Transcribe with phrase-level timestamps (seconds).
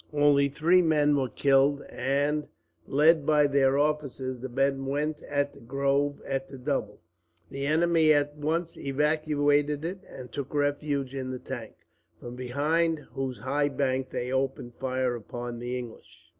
[0.15, 2.47] Only three men were killed, and,
[2.87, 7.01] led by their officers, the men went at the grove at the double.
[7.51, 11.75] The enemy at once evacuated it, and took refuge in the tank,
[12.19, 16.29] from behind whose high bank they opened fire upon the English.